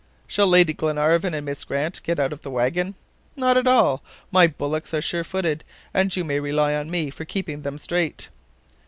"Shall 0.25 0.47
Lady 0.47 0.73
Glenarvan 0.73 1.35
and 1.35 1.45
Miss 1.45 1.63
Grant 1.63 2.01
get 2.01 2.19
out 2.19 2.33
of 2.33 2.41
the 2.41 2.49
wagon?" 2.49 2.95
"Not 3.35 3.55
at 3.55 3.67
all. 3.67 4.01
My 4.31 4.47
bullocks 4.47 4.95
are 4.95 4.99
surefooted, 5.03 5.63
and 5.93 6.15
you 6.15 6.23
may 6.23 6.39
rely 6.39 6.73
on 6.73 6.89
me 6.89 7.11
for 7.11 7.23
keeping 7.23 7.61
them 7.61 7.77
straight." 7.77 8.29